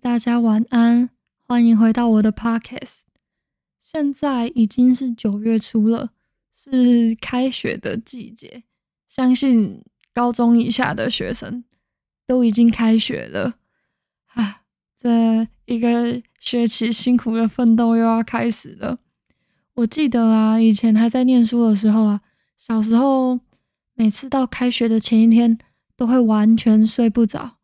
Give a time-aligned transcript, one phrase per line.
[0.00, 1.10] 大家晚安，
[1.46, 3.02] 欢迎回到我的 podcast。
[3.80, 6.10] 现在已经是九月初了，
[6.54, 8.64] 是开学的季节，
[9.08, 9.82] 相信
[10.12, 11.64] 高中以下的学生
[12.26, 13.54] 都已经开学了。
[14.34, 14.62] 啊，
[15.00, 18.98] 这一个学期辛苦的奋斗又要开始了。
[19.74, 22.20] 我记得啊，以前还在念书的时候啊，
[22.56, 23.38] 小时候
[23.94, 25.56] 每次到开学的前一天，
[25.96, 27.56] 都会完全睡不着。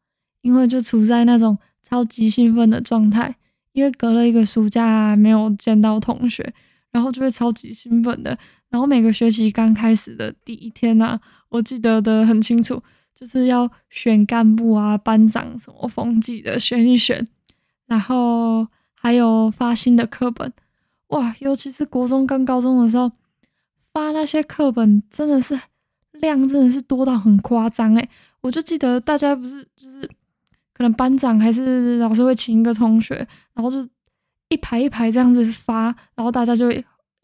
[0.43, 1.57] 因为就处在那种
[1.93, 3.37] 超级兴奋的状态，
[3.73, 6.55] 因为隔了一个暑假没有见到同学，
[6.91, 8.39] 然后就会超级兴奋的。
[8.71, 11.21] 然后每个学期刚开始的第一天啊，
[11.51, 12.83] 我记得的很清楚，
[13.15, 17.29] 就是要选干部啊、班长什么风纪的选一选，
[17.85, 20.51] 然后还有发新的课本，
[21.09, 23.13] 哇，尤其是国中跟高中的时候
[23.93, 25.61] 发那些课本，真的是
[26.13, 28.09] 量真的是多到很夸张诶，
[28.41, 30.09] 我就记得大家不是就是。
[30.75, 33.17] 可能班长还是老师会请一个同学，
[33.55, 33.87] 然后就
[34.49, 36.73] 一排一排这样子发，然后大家就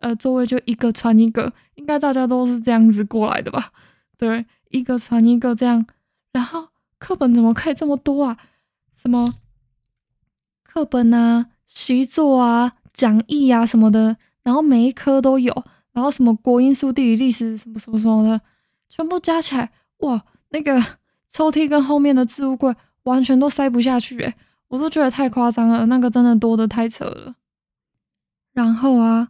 [0.00, 3.72] 呃座位就一个传一个，应该大家都是这样子过来的吧？
[4.16, 5.86] 对，一个传一个这样，
[6.32, 6.68] 然后
[6.98, 8.36] 课本怎么可以这么多啊？
[8.94, 9.34] 什么
[10.62, 18.40] 课本啊、习作啊、讲义啊什么的，然后每一科都有，然后什么国音数地理历史什么什么什么的，
[18.88, 20.84] 全部加起来，哇，那个
[21.30, 22.74] 抽屉跟后面的置物柜。
[23.08, 24.34] 完全都塞不下去诶，
[24.68, 27.34] 我都觉得太夸张了，那个真的多的太扯了。
[28.52, 29.28] 然后啊，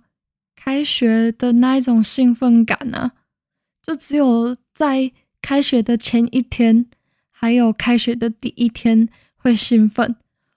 [0.57, 3.13] 开学的那一种兴奋感啊，
[3.83, 6.87] 就只有在开学的前一天，
[7.31, 10.17] 还有开学的第一天会兴奋，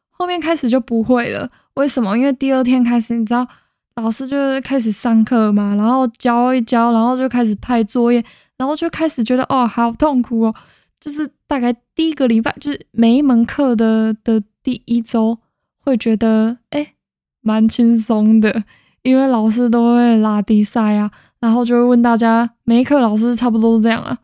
[0.10, 1.50] 后面开始就不会了。
[1.76, 2.18] 为什么？
[2.18, 3.48] 因为第二天开始，你知道
[3.96, 8.24] 老师就开始上课嘛，然后教一教，然后就开始派作业，
[8.58, 10.56] 然后就开始觉得哦，好痛苦哦。
[11.02, 15.40] 就是大概第一个礼拜，就是每一门课的的第一周，
[15.80, 16.94] 会觉得哎，
[17.42, 18.64] 蛮轻松的，
[19.02, 24.16] 因为老师都会拉低赛啊，然后就会问大家，每一课老师差不多是这样啊，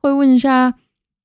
[0.00, 0.72] 会问一下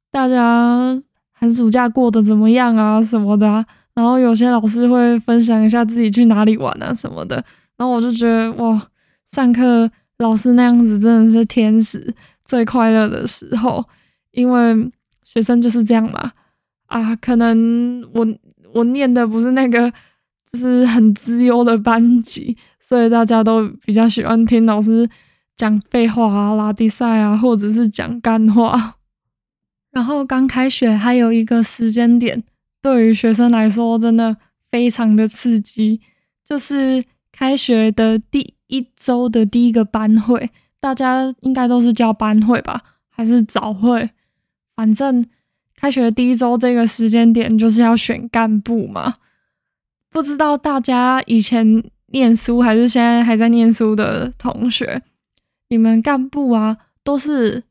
[0.10, 1.00] 大家
[1.32, 7.36] 寒暑假过得怎么样啊什么的啊，然后有些老师会分享一下自己去哪里玩啊什么的，
[7.78, 8.88] 然后我就觉得哇，
[9.32, 12.12] 上课老师那样子真的是天使，
[12.44, 13.86] 最快乐的时候。
[14.32, 14.92] 因为
[15.26, 16.32] 学生就是这样嘛，
[16.86, 18.26] 啊，可能我
[18.74, 19.92] 我念的不是那个，
[20.50, 25.10] 就是很资优的班级，所以大家都比较喜欢听老师
[25.58, 28.96] 讲废话啊、拉低赛啊，或者是讲干话。
[29.92, 32.44] 然后刚开学还有一个时间点，
[32.82, 34.38] 对于学生来说真的
[34.70, 36.00] 非常的刺激，
[36.46, 44.10] 就是开学的第一周的第一个班会，大家应该都是叫班会吧，还是早会？
[44.76, 45.26] 反正
[45.76, 49.16] 开学第一周这个时间点就是要选干部嘛，
[50.10, 55.02] 不知道大家以前念书还是现在还在念书的同学，
[55.70, 57.64] 你们干部啊都是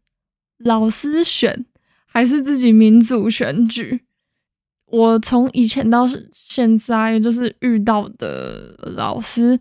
[0.59, 1.64] 老师选
[2.06, 4.00] 还是自己民主选举？
[4.87, 9.59] 我从以前到现在，就是遇到的老师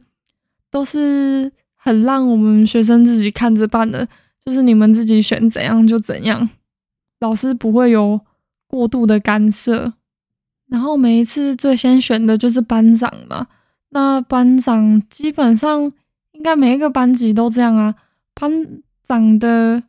[0.70, 4.08] 都是很让我们学生自己看着办的，
[4.46, 6.48] 就是你们自己选怎样就怎样。
[7.24, 8.20] 老师不会有
[8.68, 9.94] 过度的干涉，
[10.68, 13.48] 然后每一次最先选的就是班长嘛。
[13.92, 15.82] 那班长基本上
[16.34, 17.96] 应该每一个班级都这样啊。
[18.34, 18.52] 班
[19.08, 19.82] 长的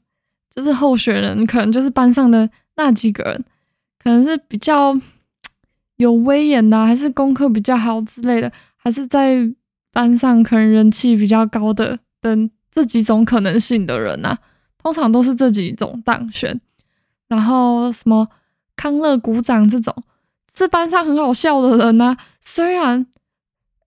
[0.55, 3.45] 就是候选人，可能就是班上的那几个人，
[3.99, 4.97] 可能是比较
[5.97, 9.39] 有威严的，还是功课比较好之类的，还是在
[9.93, 14.39] 班上可能人气比较高的等这几种可能性的人啊，
[14.81, 16.61] 通常都是这几种当选。
[17.35, 18.27] 然后什么
[18.77, 19.95] 康乐鼓掌这种
[20.55, 22.17] 是班上很好笑的人呢？
[22.41, 23.07] 虽然，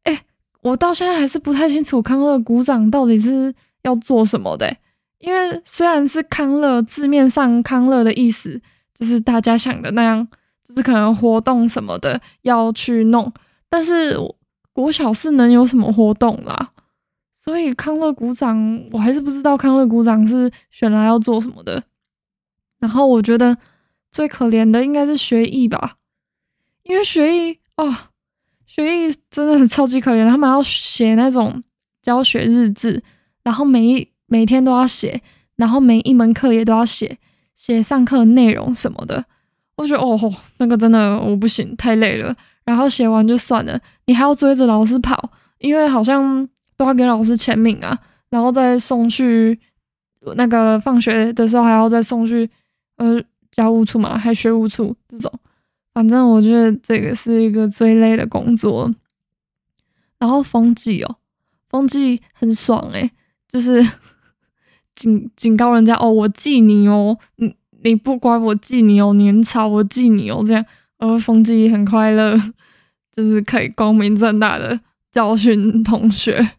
[0.03, 0.23] 哎，
[0.61, 3.53] 我到现在还是不太清楚康乐鼓掌到底是
[3.83, 4.75] 要做什么的。
[5.19, 8.61] 因为虽然是康乐字面上康乐的意思，
[8.94, 10.27] 就是大家想的那样，
[10.63, 13.31] 就是可能活动什么的要去弄，
[13.67, 14.15] 但是
[14.73, 16.69] 国小是能有什么活动啦？
[17.33, 21.81] 所以康乐鼓掌我还是不知道康乐鼓掌是选来要做什么的。
[22.79, 23.57] 然后我觉得
[24.12, 25.95] 最可怜的应该是学艺吧，
[26.83, 27.95] 因为学艺哦，
[28.65, 31.62] 学艺真的很超级可怜，他们要写那种
[32.01, 33.03] 教学日志，
[33.44, 35.21] 然后每一每天都要写，
[35.56, 37.18] 然后每一门课也都要写，
[37.56, 39.25] 写上课内容什么的。
[39.75, 42.35] 我觉得哦吼，那个真的我不行，太累了。
[42.63, 45.29] 然后写完就算了，你还要追着老师跑，
[45.59, 47.97] 因为好像都要给老师签名啊，
[48.29, 49.59] 然后再送去
[50.35, 52.50] 那个放学的时候还要再送去。
[52.97, 55.31] 呃，教务处嘛，还学务处这种，
[55.94, 58.94] 反正我觉得这个是一个最累的工作。
[60.19, 61.17] 然后风纪哦，
[61.69, 63.11] 风纪很爽诶，
[63.47, 63.88] 就是
[64.95, 70.65] 警警告人家哦，我记你哦，你你不乖，我记你哦，你很吵，我记你哦，这样，
[70.97, 72.35] 而风纪很快乐，
[73.13, 74.79] 就是可以光明正大的
[75.11, 76.53] 教训同学。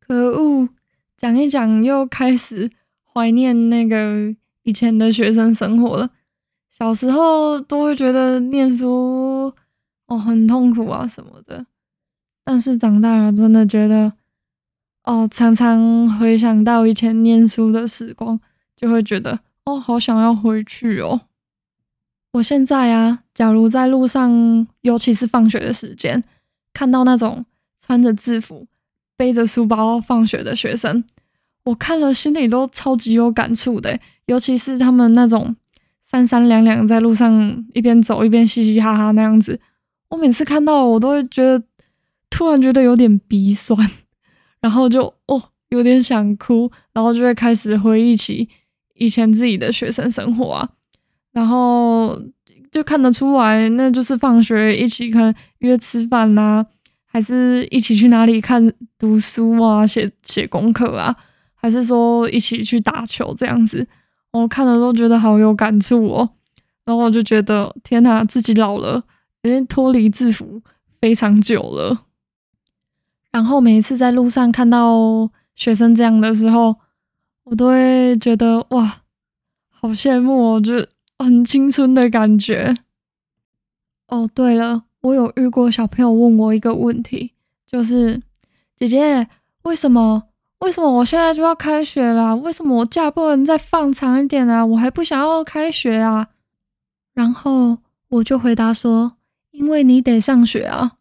[0.00, 0.68] 可恶，
[1.16, 2.72] 讲一讲又开始
[3.04, 6.10] 怀念那个以前的学生生活了。
[6.68, 9.52] 小时候都会觉得念书
[10.06, 11.66] 哦很痛苦啊什么的。
[12.44, 14.12] 但是长大了，真的觉得，
[15.04, 18.40] 哦，常常回想到以前念书的时光，
[18.74, 21.20] 就会觉得，哦，好想要回去哦。
[22.32, 26.24] 我现在啊，假如在路上，尤其是放学的时间，
[26.72, 27.44] 看到那种
[27.78, 28.66] 穿着制服、
[29.16, 31.04] 背着书包放学的学生，
[31.64, 33.98] 我看了心里都超级有感触的。
[34.26, 35.54] 尤其是他们那种
[36.00, 39.60] 三三两两在路上一边走一边嘻嘻哈哈那样子，
[40.08, 41.64] 我每次看到，我都会觉得。
[42.34, 43.78] 突然觉得有点鼻酸，
[44.62, 48.48] 然后就哦有点想哭，然后就会开始回忆起
[48.94, 50.66] 以前自己的学生生活啊，
[51.32, 52.18] 然后
[52.70, 56.64] 就看得出来，那就是放学一起可能约吃饭呐，
[57.04, 61.14] 还是一起去哪里看读书啊，写写功课啊，
[61.62, 63.86] 还是说一起去打球这样子，
[64.32, 66.28] 我看了都觉得好有感触哦，
[66.84, 69.04] 然后我就觉得天呐，自己老了，
[69.42, 70.60] 已经脱离制服
[71.00, 72.06] 非常久了。
[73.30, 76.74] 然后每一次在路上看到学生这样的时候，
[77.44, 79.02] 我都会觉得哇，
[79.70, 80.86] 好羡慕哦，就
[81.18, 82.74] 很青春的感觉。
[84.08, 87.32] 哦，对了，我有遇过小朋友问我一个问题，
[87.66, 88.20] 就是
[88.76, 89.28] 姐姐，
[89.62, 90.24] 为什么
[90.62, 92.36] 为什么我现在就要开学了？
[92.36, 94.64] 为什么我假不能再放长一点啊？
[94.64, 96.28] 我还不想要开学啊？
[97.14, 97.78] 然后
[98.08, 99.14] 我就回答说，
[99.50, 100.92] 因为你得上学啊。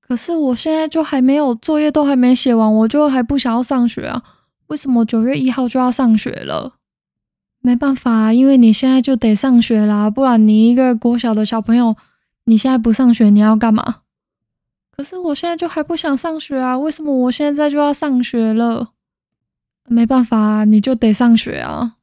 [0.00, 4.20] 可是我现在就还没有作业都还没写完，我就还不想要上学啊？
[4.66, 6.72] 为什么九月一号就要上学了？
[7.60, 11.94] 没办法，因为你现在就得上学啦，不然你一个国小的小朋友，
[12.46, 13.98] 你现在不上学你要干嘛？
[15.00, 16.78] 可是我现在就还不想上学啊？
[16.78, 18.92] 为什么我现在就要上学了？
[19.88, 21.96] 没办法，你就得上学啊。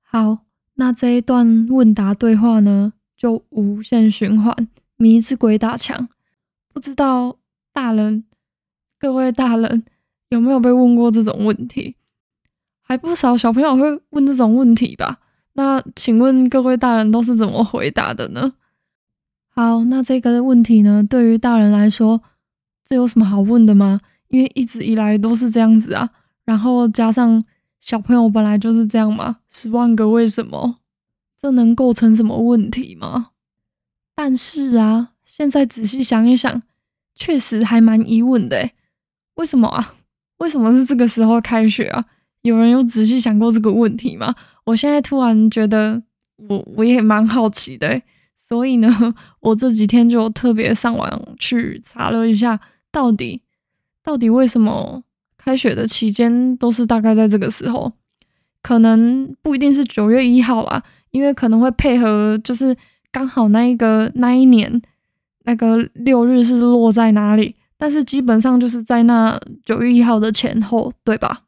[0.00, 6.08] 好，那这一段问答对话呢，就无限循环，迷之鬼打墙。
[6.72, 7.36] 不知道
[7.72, 8.24] 大人，
[9.00, 9.84] 各位大人
[10.28, 11.96] 有没有被问过这种问题？
[12.80, 15.18] 还不少小朋友会问这种问题吧？
[15.54, 18.52] 那请问各位大人都是怎么回答的呢？
[19.56, 22.20] 好，那这个问题呢，对于大人来说，
[22.84, 24.00] 这有什么好问的吗？
[24.28, 26.10] 因为一直以来都是这样子啊。
[26.44, 27.42] 然后加上
[27.80, 30.76] 小朋友本来就是这样嘛，十万个为什么，
[31.40, 33.30] 这能构成什么问题吗？
[34.14, 35.12] 但是啊。
[35.24, 36.62] 现在仔细想一想，
[37.14, 38.70] 确实还蛮疑问的
[39.34, 39.96] 为什么啊？
[40.38, 42.06] 为什么是这个时候开学啊？
[42.40, 44.34] 有人有仔细想过这个问题吗？
[44.64, 46.02] 我现在突然觉得，
[46.48, 48.00] 我我也蛮好奇的，
[48.46, 52.60] 所以呢， 我这几天就特别上网去查了一下，
[52.90, 53.42] 到底
[54.02, 55.02] 到底为什么
[55.36, 57.92] 开学的期间都是大概在这个时候？
[58.62, 62.76] 可能不一定是九月一号啦，因为可能会配合，就是
[63.10, 64.82] 刚好那一个那一年。
[65.48, 67.54] 那个六日是落在哪里？
[67.78, 71.42] 但是基本上就是在那九月一号的前后，对吧？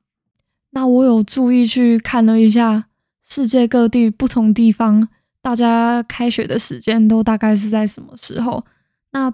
[0.71, 2.85] 那我有注意去看了一下
[3.29, 5.09] 世界各地不同地方，
[5.41, 8.65] 大家开学的时间都大概是在什么时候？
[9.13, 9.33] 那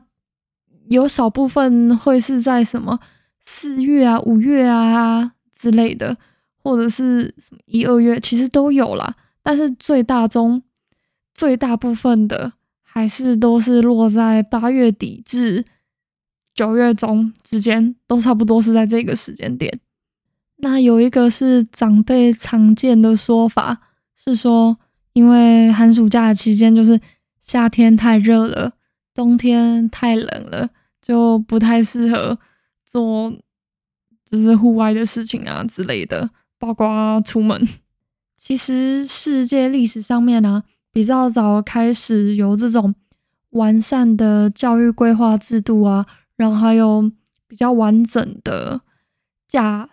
[0.90, 3.00] 有少部分会是在什么
[3.40, 6.16] 四月啊、五月啊之类的，
[6.62, 9.14] 或者是什么一二月，其实都有啦。
[9.42, 10.62] 但是最大中
[11.34, 12.52] 最大部分的。
[12.96, 15.64] 还是都是落在八月底至
[16.54, 19.80] 九月中之间，都差不多是在这个时间点。
[20.58, 23.80] 那有一个是长辈常见的说法，
[24.14, 24.78] 是说
[25.14, 27.00] 因为寒暑假的期间就是
[27.40, 28.74] 夏天太热了，
[29.14, 30.68] 冬天太冷了，
[31.00, 32.38] 就不太适合
[32.84, 33.32] 做
[34.30, 36.28] 就是户外的事情啊之类的，
[36.58, 37.66] 包括出门。
[38.36, 40.64] 其实世界历史上面呢。
[40.94, 42.94] 比较早开始有这种
[43.50, 46.06] 完善的教育规划制度啊，
[46.36, 47.10] 然后还有
[47.48, 48.80] 比较完整的
[49.48, 49.90] 假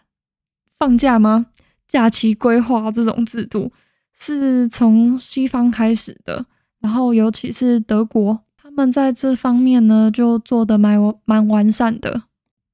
[0.78, 1.48] 放假吗？
[1.88, 3.74] 假期规划这种制度
[4.14, 6.46] 是从西方开始的，
[6.80, 12.24] 然后尤其是德国，他们在这方面呢就做的蛮蛮完善的。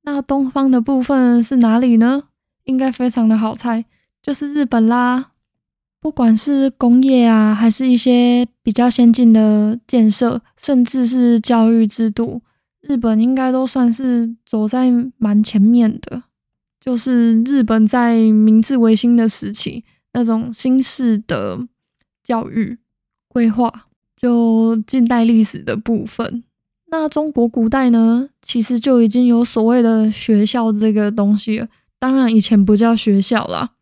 [0.03, 2.23] 那东方的部分是哪里呢？
[2.63, 3.83] 应该非常的好猜，
[4.21, 5.31] 就是日本啦。
[5.99, 12.41] 不管是工业啊，还是一些比较先进的建设，甚至是教育制度，
[12.81, 16.23] 日本应该都算是走在蛮前面的。
[16.79, 19.83] 就是日本在明治维新的时期，
[20.17, 21.59] 那种新式的
[22.23, 22.75] 教育
[23.27, 23.71] 规划，
[24.15, 26.43] 就近代历史的部分。
[26.87, 31.67] 那中国古代呢，其实就已经有所谓的学校这个东西了。
[31.99, 33.73] 当然，以前不叫学校啦。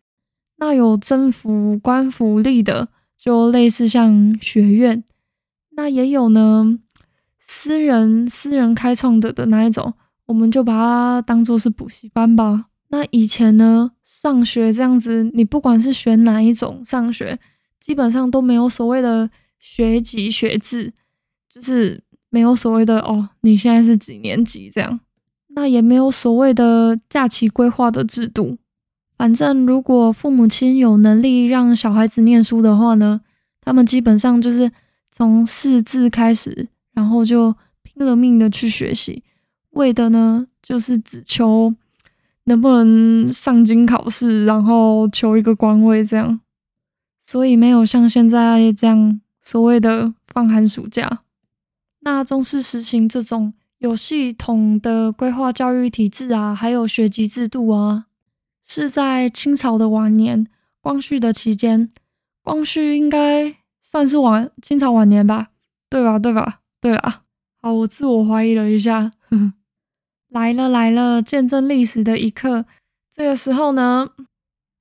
[0.58, 5.06] 那有征服官府立的，就类似像学院。
[5.78, 6.78] 那也有呢，
[7.40, 9.94] 私人私人开创的的那一种，
[10.26, 12.66] 我们就把它当做是补习班吧。
[12.90, 17.40] 那以前呢，上学这样子，你不管是选哪一种上学，
[17.80, 20.94] 基本上都没有所谓的学籍学制，
[21.50, 22.02] 就是。
[22.32, 25.00] 没有所谓的哦，你现在是几年级这样？
[25.56, 28.58] 那也没有所谓的假期规划的制度。
[29.18, 33.22] 反正如果父母亲有能力让小孩子念书的话呢，
[33.62, 34.70] 他们基本上就是
[35.14, 39.24] 从识字开始，然后就拼了命的去学习，
[39.70, 41.74] 为的呢就是只求
[42.46, 46.40] 能不能上京考试，然后求一个官位这样。
[47.20, 51.22] 所以没有像现在这样所谓的放寒暑假。
[52.02, 58.06] 那中式实行这种有系统的规划教育体制啊，还有学籍制度啊，
[58.64, 60.46] 是在清朝的晚年，
[60.82, 61.90] 光绪的期间。
[62.44, 65.48] 光绪应该算是晚清朝晚年吧？
[65.90, 66.20] 对吧？
[66.20, 66.60] 对吧？
[66.80, 67.24] 对了，
[67.60, 69.12] 好，我自我怀疑了一下。
[69.30, 69.54] 呵呵
[70.36, 72.66] 来了来了，见证历史的一刻。
[73.10, 74.10] 这个时候呢，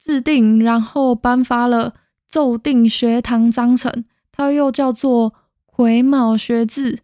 [0.00, 1.94] 制定然后颁发了
[2.28, 5.32] 奏定学堂章程，它又叫做
[5.64, 6.99] 癸卯学制。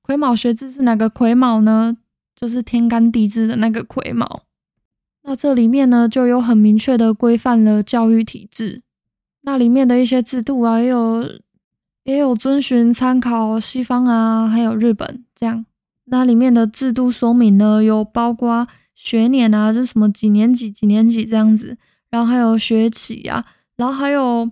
[0.00, 1.96] 癸卯学制是哪个癸卯呢？
[2.36, 4.42] 就是天干地支的那个癸卯。
[5.24, 8.82] 那这里面呢，就有很明确的规范了教育体制。
[9.40, 11.28] 那里面的一些制度啊，也有
[12.04, 15.66] 也有遵循参考西方啊，还有日本这样。
[16.10, 21.76] 那里面的制度说明呢，有包括学年啊，就什么几年级几年级这样子，
[22.10, 23.44] 然后还有学期啊，
[23.76, 24.50] 然后还有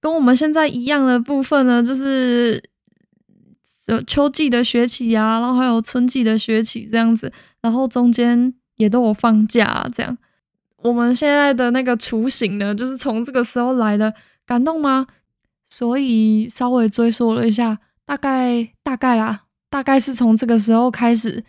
[0.00, 2.62] 跟我们现在一样的部分呢，就是。
[3.88, 10.18] 就秋季的学期呀，然后还有春季的学期这样子，然后中间也都有放假这样。
[10.82, 14.12] 我们现在的那个雏形呢，就是从这个时候来的，
[14.44, 15.06] 感动吗？
[15.64, 21.44] 所以稍微追溯了一下，大概大概啦，大概是从这个时候开始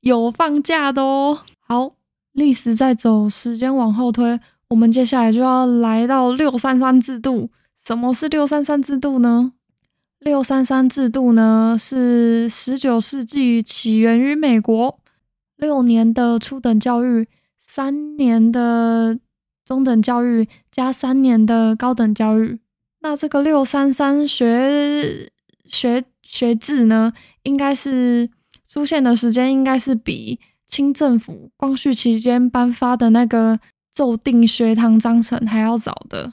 [0.00, 1.40] 有放假的哦。
[1.60, 1.94] 好，
[2.32, 4.38] 历史在走，时间往后推，
[4.68, 7.50] 我们接下来就要来到六三三制度。
[7.76, 9.52] 什么是六三三制度呢？
[10.20, 14.98] 六三三制度呢，是十九世纪起源于美国，
[15.56, 17.28] 六年的初等教育，
[17.60, 19.18] 三年的
[19.66, 22.58] 中等教育，加三年的高等教育。
[23.00, 25.30] 那这个六三三学
[25.66, 26.02] 学
[26.34, 27.12] 学制呢，
[27.44, 28.28] 应该是
[28.68, 33.60] 出现的时间应该是比清政府光绪期间颁发的那个
[33.94, 36.32] 奏定学堂章程还要早的。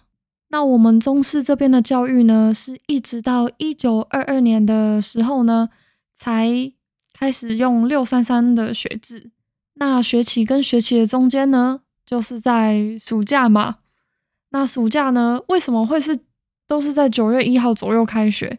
[0.50, 5.70] 那我们中式这边的教育呢，是一直到一九二二年的时候呢，
[6.18, 6.50] 才
[7.14, 9.30] 开始用六三三的学制。
[9.76, 13.78] 那学期跟学期的中间呢，就是在暑假嘛。
[14.50, 16.18] 那暑假呢，为什么会是
[16.68, 18.58] 都是在九月一号左右开学？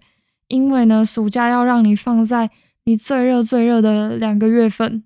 [0.53, 2.51] 因为呢，暑假要让你放在
[2.85, 5.03] 你最热最热的两个月份。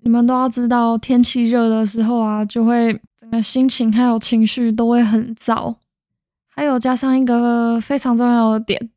[0.00, 5.76] 你们都要知道，天气热的时候啊，就会整个心情还有情绪都会很糟。
[6.46, 8.90] 还有加上一个非常重要的点，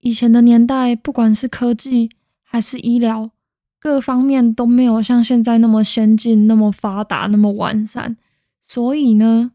[0.00, 2.10] 以前的年代，不管是科技
[2.42, 3.30] 还是医疗，
[3.78, 8.16] 各方面都没有像现在那么先进、那么发达、那么完善。
[8.60, 9.52] 所以呢，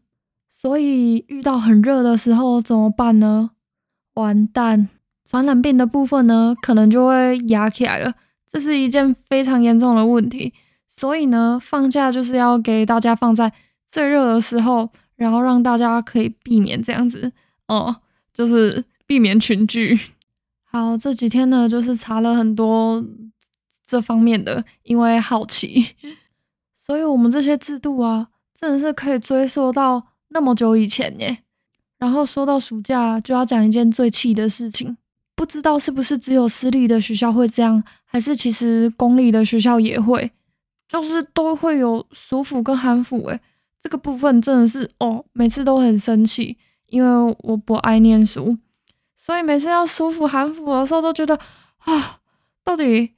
[0.50, 3.50] 所以遇到很热的时候怎么办呢？
[4.14, 4.88] 完蛋，
[5.28, 8.14] 传染病的部分呢，可能就会压起来了。
[8.48, 10.54] 这是一件非常严重的问题。
[10.88, 13.52] 所以呢，放假就是要给大家放在
[13.90, 14.88] 最热的时候。
[15.16, 17.32] 然后让大家可以避免这样子
[17.68, 17.96] 哦，
[18.34, 19.98] 就是避免群聚。
[20.70, 23.02] 好，这几天呢，就是查了很多
[23.86, 25.86] 这方面的，因为好奇，
[26.76, 31.38] 所以我们这些制度啊，真的是可以追溯到那么久以前耶。
[31.96, 34.98] 然后说到暑假，就要讲一件最气的事情，
[35.36, 40.32] 不知道是不是只有私立的学校会这样，还是其实公立的学校也会，
[40.88, 43.38] 就是都会有暑辅跟寒辅诶。
[43.78, 48.56] 这个部分真的是哦，每次都很生气，因为我不爱念书，
[49.14, 51.38] 所以每次要舒服寒服的时候，都觉得
[51.78, 52.18] 啊，
[52.64, 53.12] 到底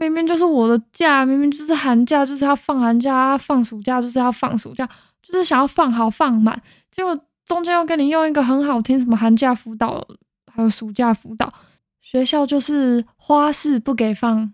[0.00, 4.86] 明明就是我的假，明明就是寒假，就是要放寒假，放暑假就是要放暑假，
[5.22, 10.06] 就是想要放好放满，结果中间又跟你用一个很好听什么寒假辅导，
[10.54, 11.52] 还有暑假辅导，
[12.00, 14.52] 学校就是花式不给放。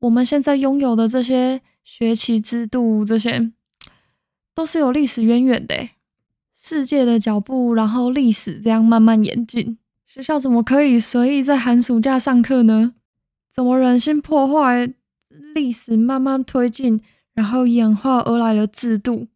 [0.00, 3.50] 我们现在拥有的这些学期制度，这些
[4.54, 5.88] 都是有历史渊源的。
[6.54, 12.94] 世界的脚步，然后历史这样慢慢演进，学校怎么可以随意在寒暑假上课呢？
[13.50, 14.92] 怎么忍心破坏
[15.54, 17.00] 历史慢慢推进，
[17.32, 19.28] 然后演化而来的制度？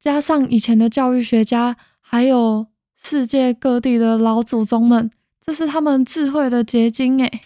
[0.00, 5.10] 加上以前的教育学家，还有世界各地的老祖宗们，
[5.48, 7.40] 这是他们智慧的结晶诶。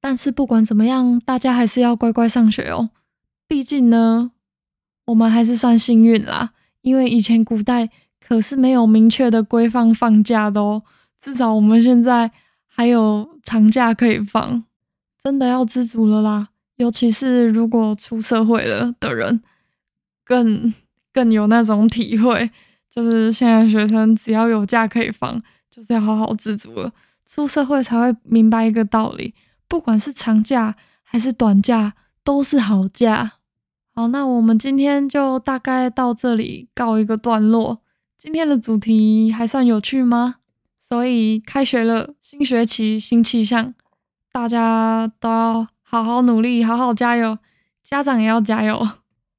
[0.00, 2.90] 但是不管怎么样，大家还是要乖乖上学哦。
[3.48, 4.30] 毕竟呢，
[5.06, 7.90] 我们还是算幸运啦，因为以前古代。
[8.20, 10.82] 可是没有明确的规范放假的哦，
[11.20, 12.30] 至少我们现在
[12.66, 14.64] 还有长假可以放，
[15.22, 16.48] 真的要知足了啦。
[16.76, 19.42] 尤其是如果出社会了的人，
[20.24, 20.72] 更
[21.12, 22.50] 更有那种体会，
[22.88, 26.90] 就是现在学生只要有假可以放，就是要好好知足了。
[27.26, 29.34] 出社会才会明白一个道理，
[29.66, 33.32] 不管是长假还是短假，都是好假。
[33.94, 37.80] 好，那我们今天就大概到这里告一个段落。
[38.18, 40.36] 今天的主题还算有趣吗？
[40.78, 43.74] 所以开学了，新学期新气象，
[44.32, 47.38] 大家都要好好努力，好好加油，
[47.82, 48.86] 家长也要加油。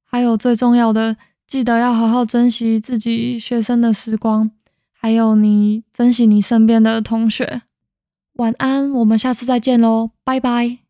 [0.04, 1.16] 还有最重要的，
[1.46, 4.50] 记得要好好珍惜自己学生的时光，
[4.92, 7.62] 还有你珍惜你身边的同学。
[8.36, 10.85] 晚安，我们下次再见喽，拜拜。